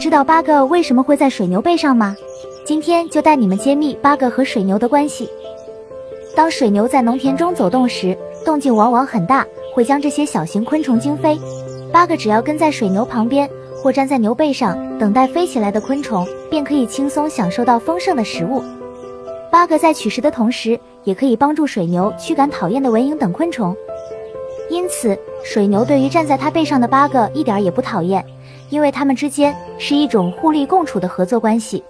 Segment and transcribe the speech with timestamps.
[0.00, 2.16] 知道八个为什么会在水牛背上吗？
[2.64, 5.28] 今天就带你们揭秘八个和水牛的关系。
[6.34, 11.38] 当水牛在农田中走动时，动静往往很大，会将这些小型昆虫惊飞。
[11.92, 13.46] 八个只要跟在水牛旁边，
[13.82, 18.64] 或站在牛背上，等待飞起来的昆虫，便可以轻松享受到丰盛的食物。
[19.52, 23.76] 八个在取食的同时，也可以帮助水牛驱赶讨厌的蚊蝇等昆虫。
[24.70, 28.24] 因此，水牛对于站在它背上的八个一点也不讨厌。
[28.70, 31.82] 因为他们之间是一种互利共处的合作关系。